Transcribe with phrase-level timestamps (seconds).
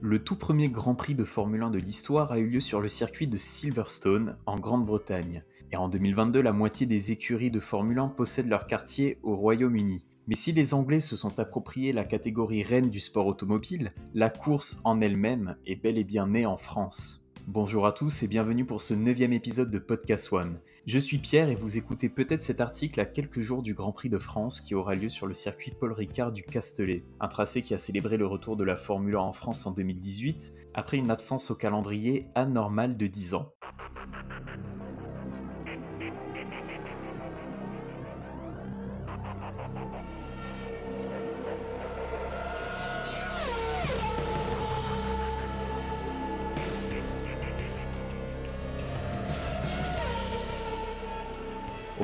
[0.00, 2.88] Le tout premier Grand Prix de Formule 1 de l'histoire a eu lieu sur le
[2.88, 5.42] circuit de Silverstone, en Grande-Bretagne.
[5.72, 10.06] Et en 2022, la moitié des écuries de Formule 1 possèdent leur quartier au Royaume-Uni.
[10.28, 14.80] Mais si les Anglais se sont appropriés la catégorie reine du sport automobile, la course
[14.84, 17.27] en elle-même est bel et bien née en France.
[17.50, 20.60] Bonjour à tous et bienvenue pour ce neuvième épisode de Podcast One.
[20.84, 24.10] Je suis Pierre et vous écoutez peut-être cet article à quelques jours du Grand Prix
[24.10, 27.72] de France qui aura lieu sur le circuit Paul Ricard du Castellet, un tracé qui
[27.72, 31.50] a célébré le retour de la Formule 1 en France en 2018 après une absence
[31.50, 33.54] au calendrier anormale de 10 ans.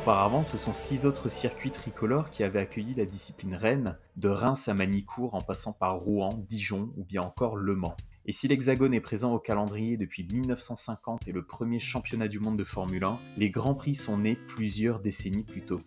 [0.05, 4.69] Auparavant, ce sont six autres circuits tricolores qui avaient accueilli la discipline reine, de Reims
[4.69, 7.97] à Manicourt en passant par Rouen, Dijon ou bien encore Le Mans.
[8.27, 12.59] Et si l'Hexagone est présent au calendrier depuis 1950 et le premier championnat du monde
[12.59, 15.81] de Formule 1, les Grands Prix sont nés plusieurs décennies plus tôt.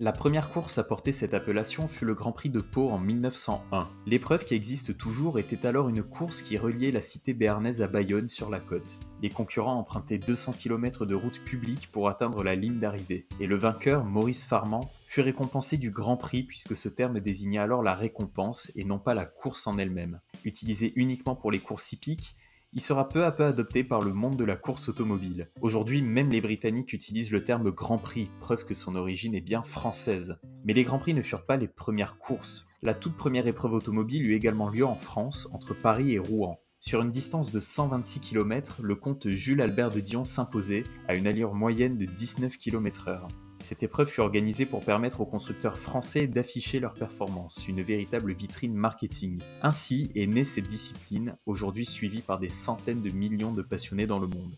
[0.00, 3.88] La première course à porter cette appellation fut le Grand Prix de Pau en 1901.
[4.06, 8.26] L'épreuve qui existe toujours était alors une course qui reliait la cité béarnaise à Bayonne
[8.26, 8.98] sur la côte.
[9.22, 13.28] Les concurrents empruntaient 200 km de route publique pour atteindre la ligne d'arrivée.
[13.38, 17.84] Et le vainqueur, Maurice Farman, fut récompensé du Grand Prix puisque ce terme désignait alors
[17.84, 20.18] la récompense et non pas la course en elle-même.
[20.44, 22.34] Utilisé uniquement pour les courses hippiques,
[22.74, 25.48] il sera peu à peu adopté par le monde de la course automobile.
[25.60, 29.62] Aujourd'hui, même les Britanniques utilisent le terme Grand Prix, preuve que son origine est bien
[29.62, 30.40] française.
[30.64, 32.66] Mais les Grands Prix ne furent pas les premières courses.
[32.82, 36.58] La toute première épreuve automobile eut également lieu en France, entre Paris et Rouen.
[36.80, 41.28] Sur une distance de 126 km, le comte Jules Albert de Dion s'imposait à une
[41.28, 43.28] allure moyenne de 19 km/h.
[43.58, 48.74] Cette épreuve fut organisée pour permettre aux constructeurs français d'afficher leurs performances, une véritable vitrine
[48.74, 49.40] marketing.
[49.62, 54.18] Ainsi est née cette discipline, aujourd'hui suivie par des centaines de millions de passionnés dans
[54.18, 54.54] le monde.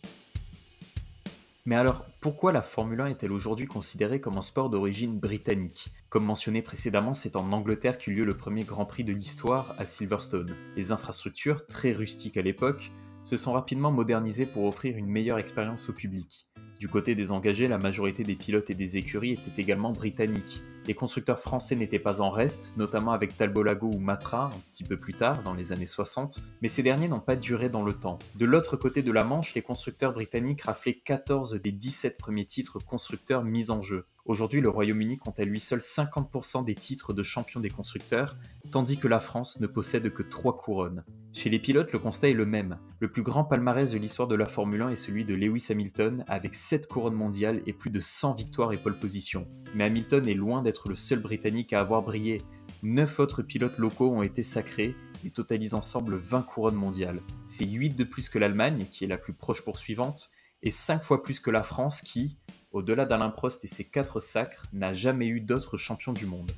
[1.66, 5.88] Mais alors, pourquoi la Formule 1 est-elle aujourd'hui considérée comme un sport d'origine britannique?
[6.09, 9.84] Comme mentionné précédemment, c'est en Angleterre qu'eut lieu le premier Grand Prix de l'histoire à
[9.84, 10.54] Silverstone.
[10.76, 12.93] Les infrastructures, très rustiques à l'époque,
[13.25, 16.49] se sont rapidement modernisées pour offrir une meilleure expérience au public.
[16.78, 20.60] Du côté des engagés, la majorité des pilotes et des écuries étaient également britanniques.
[20.87, 24.98] Les constructeurs français n'étaient pas en reste, notamment avec Talbolago ou Matra un petit peu
[24.98, 28.19] plus tard, dans les années 60, mais ces derniers n'ont pas duré dans le temps.
[28.34, 32.78] De l'autre côté de la Manche, les constructeurs britanniques raflaient 14 des 17 premiers titres
[32.78, 34.04] constructeurs mis en jeu.
[34.26, 38.37] Aujourd'hui, le Royaume-Uni compte à lui seul 50% des titres de champion des constructeurs,
[38.70, 41.04] tandis que la France ne possède que 3 couronnes.
[41.36, 42.78] Chez les pilotes, le constat est le même.
[42.98, 46.24] Le plus grand palmarès de l'histoire de la Formule 1 est celui de Lewis Hamilton,
[46.28, 49.46] avec 7 couronnes mondiales et plus de 100 victoires et pole positions.
[49.75, 52.41] Mais Hamilton est loin d'être le seul Britannique à avoir brillé.
[52.82, 54.96] 9 autres pilotes locaux ont été sacrés
[55.26, 57.20] et totalisent ensemble 20 couronnes mondiales.
[57.46, 60.30] C'est 8 de plus que l'Allemagne, qui est la plus proche poursuivante,
[60.62, 62.38] et 5 fois plus que la France qui,
[62.72, 66.52] au-delà d'Alain Prost et ses 4 sacres, n'a jamais eu d'autres champions du monde.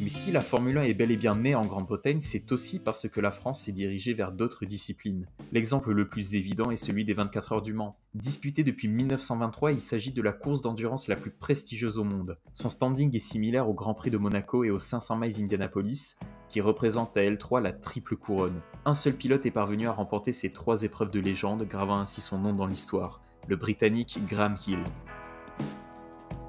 [0.00, 3.08] Mais si la Formule 1 est bel et bien née en Grande-Bretagne, c'est aussi parce
[3.08, 5.26] que la France s'est dirigée vers d'autres disciplines.
[5.52, 7.96] L'exemple le plus évident est celui des 24 heures du Mans.
[8.14, 12.38] Disputé depuis 1923, il s'agit de la course d'endurance la plus prestigieuse au monde.
[12.52, 16.16] Son standing est similaire au Grand Prix de Monaco et au 500 miles Indianapolis,
[16.48, 18.60] qui représente à L3 la triple couronne.
[18.84, 22.38] Un seul pilote est parvenu à remporter ces trois épreuves de légende, gravant ainsi son
[22.38, 24.84] nom dans l'histoire, le Britannique Graham Hill.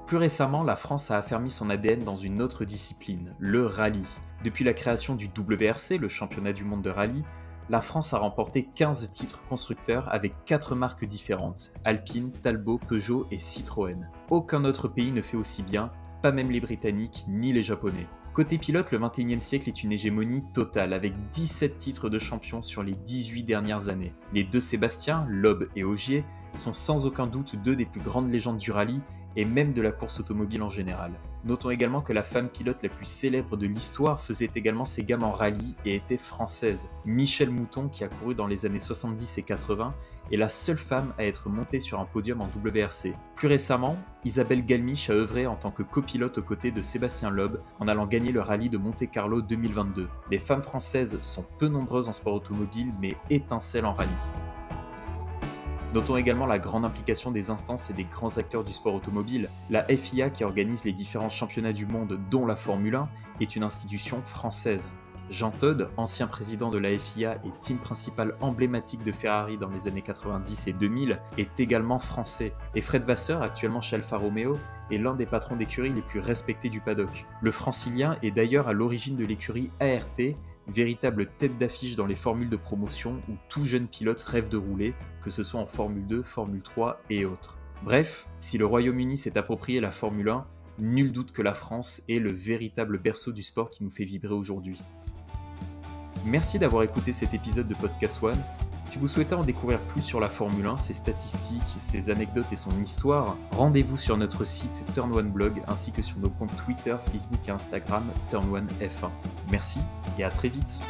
[0.08, 4.06] Plus récemment, la France a affermi son ADN dans une autre discipline, le rallye.
[4.42, 7.24] Depuis la création du WRC, le championnat du monde de rallye,
[7.68, 13.38] la France a remporté 15 titres constructeurs avec 4 marques différentes, Alpine, Talbot, Peugeot et
[13.38, 14.08] Citroën.
[14.30, 15.92] Aucun autre pays ne fait aussi bien,
[16.22, 18.06] pas même les Britanniques ni les Japonais.
[18.32, 22.82] Côté pilote, le 21e siècle est une hégémonie totale, avec 17 titres de champion sur
[22.82, 24.14] les 18 dernières années.
[24.32, 28.56] Les deux Sébastien, Loeb et Augier, sont sans aucun doute deux des plus grandes légendes
[28.56, 29.02] du rallye
[29.38, 31.12] et même de la course automobile en général.
[31.44, 35.22] Notons également que la femme pilote la plus célèbre de l'histoire faisait également ses gammes
[35.22, 36.90] en rallye et était française.
[37.06, 39.94] Michel Mouton, qui a couru dans les années 70 et 80,
[40.32, 43.14] est la seule femme à être montée sur un podium en WRC.
[43.36, 47.58] Plus récemment, Isabelle Galmiche a œuvré en tant que copilote aux côtés de Sébastien Loeb
[47.78, 50.08] en allant gagner le rallye de Monte Carlo 2022.
[50.32, 54.10] Les femmes françaises sont peu nombreuses en sport automobile mais étincellent en rallye.
[55.94, 59.48] Notons également la grande implication des instances et des grands acteurs du sport automobile.
[59.70, 63.08] La FIA, qui organise les différents championnats du monde, dont la Formule 1,
[63.40, 64.90] est une institution française.
[65.30, 69.88] Jean Todt, ancien président de la FIA et team principal emblématique de Ferrari dans les
[69.88, 72.52] années 90 et 2000, est également français.
[72.74, 74.58] Et Fred Vasseur, actuellement chez Alfa Romeo,
[74.90, 77.26] est l'un des patrons d'écurie les plus respectés du paddock.
[77.40, 80.36] Le francilien est d'ailleurs à l'origine de l'écurie ART,
[80.68, 84.94] véritable tête d'affiche dans les formules de promotion où tout jeune pilote rêve de rouler,
[85.22, 87.58] que ce soit en Formule 2, Formule 3 et autres.
[87.82, 90.46] Bref, si le Royaume-Uni s'est approprié la Formule 1,
[90.78, 94.34] nul doute que la France est le véritable berceau du sport qui nous fait vibrer
[94.34, 94.80] aujourd'hui.
[96.24, 98.42] Merci d'avoir écouté cet épisode de Podcast One.
[98.84, 102.56] Si vous souhaitez en découvrir plus sur la Formule 1, ses statistiques, ses anecdotes et
[102.56, 106.96] son histoire, rendez-vous sur notre site Turn One Blog ainsi que sur nos comptes Twitter,
[107.12, 109.10] Facebook et Instagram Turn One F1.
[109.50, 109.80] Merci
[110.18, 110.82] et à très vite.